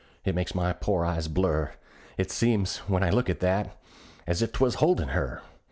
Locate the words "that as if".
3.41-4.51